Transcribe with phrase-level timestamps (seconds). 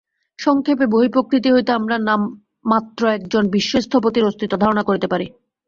[0.39, 1.95] সংক্ষেপে বহিঃপ্রকৃতি হইতে আমরা
[2.65, 5.25] মাত্র একজন বিশ্ব-স্থপতির অস্তিত্ব ধারণা করিতে পারি।